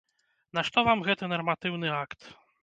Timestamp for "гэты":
1.09-1.29